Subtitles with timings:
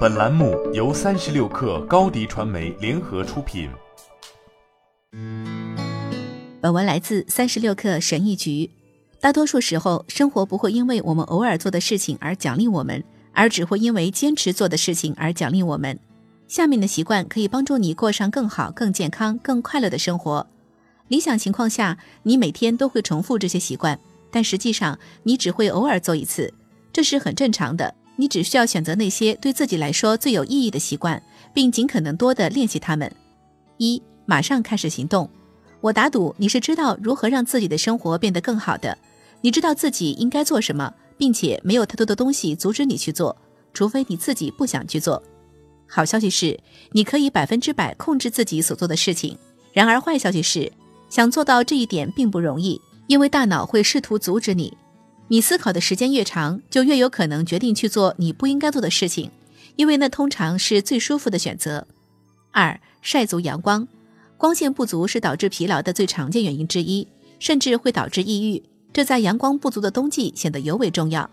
[0.00, 3.70] 本栏目由三十六克高低传媒联合出品。
[6.60, 8.70] 本文来自三十六克神医局。
[9.20, 15.98] 大多数时候，生活不会因为我们偶尔做的事情而奖励我们，而只会因为坚持做的事情而奖励我们。
[16.46, 20.46] 下面的习惯可以帮助你过上更好、更健康、更快乐的生活。
[21.08, 23.98] 理想情况下，你每天都会重复这些习惯，
[24.30, 26.52] 但实际上你只会偶尔做一次，
[26.92, 27.94] 这是很正常的。
[28.20, 31.22] 你只需要选择那些对自己来说最有意义的习惯，
[31.54, 33.10] 并尽可能多的练习它们。
[33.78, 35.28] 一，马上开始行动。
[35.80, 38.98] 我打赌你是知道如何让自己的生活变得更好的。
[39.40, 43.34] 你知道自己应该做什么，并且没有太多的东西阻止你去做，
[43.72, 45.22] 除非你自己不想去做。
[45.88, 46.60] 好消息是，
[46.92, 49.38] 你可以百分之百控制自己所做的事情。
[49.72, 50.70] 然而，坏消息是，
[51.08, 54.76] 想做到这一点并不容易，因为大脑会试图阻止你。
[55.32, 59.30] 你思考的时间越长，就越有可能决定去做你不应该做的事情，
[59.76, 61.86] 因为那通常是最舒服的选择。
[62.50, 63.86] 二，晒足阳光，
[64.36, 67.06] 光线不足是导致疲劳的最常见原因之一，
[67.38, 68.60] 甚至会导致抑郁。
[68.92, 71.30] 这在阳光不足的冬季显得尤为重要。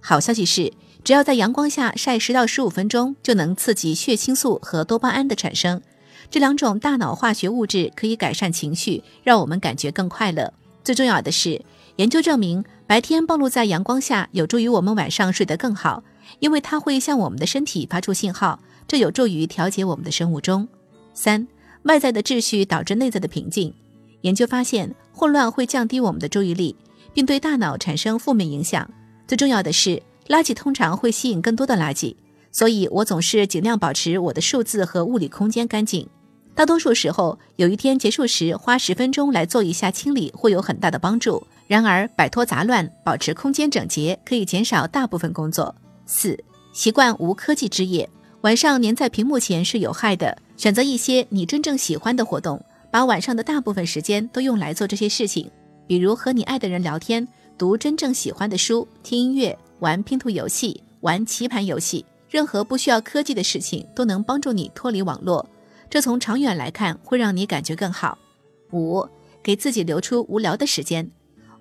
[0.00, 0.72] 好消息是，
[1.04, 5.80] 只要在阳光下晒十到十五分钟，就能刺激血清素和多巴胺的产生，
[6.28, 10.52] 这两种大脑化学物质可以改善情绪，让我们感觉更快乐。
[10.82, 12.64] 最重要的是，研究证明。
[12.86, 16.04] 白天暴露在阳光下有助于我们晚上睡得更好，
[16.38, 20.68] 因为它会向我们的身体发出信号，这有助于调节我们的生物钟。
[21.12, 21.48] 三，
[21.82, 23.74] 外在的秩序导致内在的平静。
[24.20, 26.76] 研究发现，混乱会降低我们的注意力，
[27.12, 28.88] 并对大脑产生负面影响。
[29.26, 32.14] 最重要的是，垃圾通常会吸引更多的垃圾，
[32.52, 36.08] 所以我总是尽量保持我的数字和物理空间干净。
[36.54, 41.44] 大多数时候，有一天结束时花十分钟来做一下清理，会有很大的帮助。
[41.66, 45.74] 然而，摆脱杂乱，保持空间整洁，可以减少大部分工作。
[46.06, 46.38] 四、
[46.72, 48.08] 习惯无科技之夜。
[48.42, 50.38] 晚上黏在屏幕前是有害的。
[50.56, 55.50] 选择一些你真正喜欢的活动，把晚上的大部分时间都用来做这些事情，
[55.86, 57.26] 比如和你爱的人聊天、
[57.58, 62.06] 读真正喜欢的书、听音乐、玩拼图游戏、玩棋盘游戏。
[62.30, 65.48] 任何不需要科技的事情都能帮助你脱离网络，
[65.90, 68.16] 这从长远来看会让你感觉更好。
[68.72, 69.04] 五、
[69.42, 71.10] 给自己留出无聊的时间。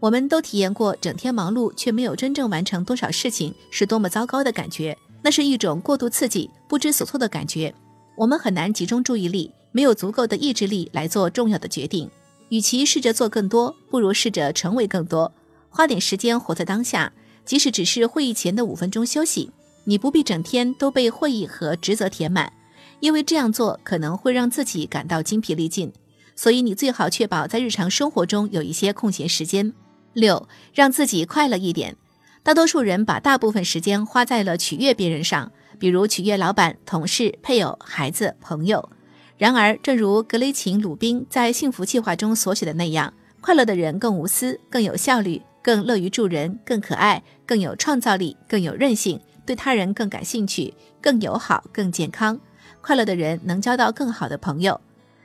[0.00, 7.74] 我们都体验过整天忙碌却没有真正完成多少事情是多么糟糕的感觉，那是一种过度刺激、不知所措的感觉。
[8.16, 12.10] 我们很难集中注意力，没有足够的意志力来做重要的决定。
[12.50, 15.32] 与其试着做更多，不如试着成为更多。
[15.70, 17.12] 花点时间活在当下，
[17.44, 19.50] 即使只是会议前的五分钟休息，
[19.84, 22.52] 你不必整天都被会议和职责填满，
[23.00, 25.92] 因为这样做可能会让自己感到精疲力尽。
[26.36, 29.72] 所以你最好确保在日常生活中有一些空闲时间。
[30.14, 31.96] 六，让自己快乐一点。
[32.42, 38.90] 大多数人把大部分时间花在了取悦别人上，比如取悦老板、同事、配偶、孩子、朋友。
[39.36, 52.38] 然而，正如格雷琴·鲁宾在《幸福计划》中所写的那样，快乐的人更无私、更有效率、更乐于助人、更可爱、更有创造力、更有韧性，对他人更感兴趣、更友好、更健康。
[52.80, 54.80] 快乐的人能交到更好的朋友。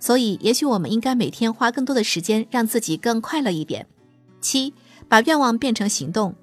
[0.00, 3.86] 所以，也许我们应该每天花更多的时间，让自己更快乐一点。
[4.42, 4.74] 七，
[5.08, 6.34] 把愿望变成行动。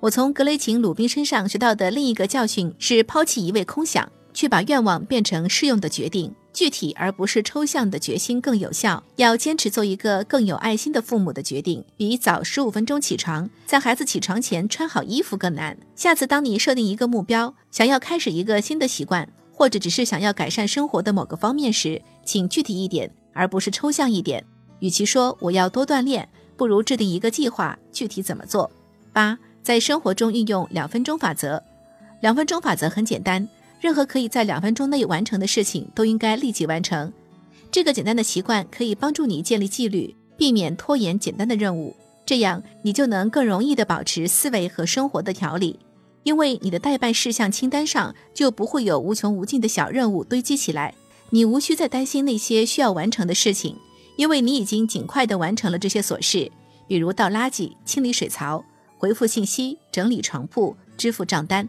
[0.00, 6.32] 我从格雷琴·鲁宾身上学到的另一个教训是：抛弃一味空想，去把愿望变成适用的决定。
[6.50, 9.00] 具体而不是抽象的决心更有效。
[9.14, 15.76] 要坚持做一个更有爱心的父母的决定，比早十五分钟起床，在孩子起床前穿好衣服更难。
[15.94, 24.44] 下次当你设定一个目标，想要开始一个新的习惯，或者只是想要改善生活的某个方面时，请具体一点，而不是抽象一点。
[24.80, 26.28] 与其说我要多锻炼。
[26.58, 28.68] 不如制定一个计划，具体怎么做？
[29.12, 31.62] 八，在生活中运用两分钟法则。
[32.20, 33.48] 两分钟法则很简单，
[33.80, 37.12] 任何可以在两分钟内完成的事情都应该立即完成。
[37.70, 41.94] 这个简单的习惯可以帮助你建立纪律，避免拖延简单的任务，
[42.26, 45.78] 这样你就能更容易地保持思维和生活的条理，
[46.24, 50.92] 因为你的待办事项清单上就不会有无穷无尽的小任务堆积起来，
[51.30, 53.76] 你无需再担心那些需要完成的事情。
[54.18, 56.50] 因为你已经尽快地完成了这些琐事，
[56.88, 58.64] 比如倒垃圾、清理水槽、
[58.98, 61.68] 回复信息、整理床铺、支付账单。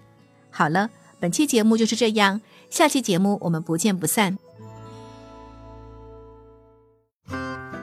[0.50, 2.42] 好了，本期节目就是这样，
[2.72, 4.40] 下期节目我们不见不散。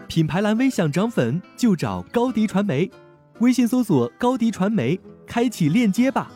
[0.09, 2.91] 品牌蓝 V 想涨粉就找高迪传媒，
[3.39, 4.99] 微信搜索高迪传媒，
[5.29, 6.33] 开启链接吧。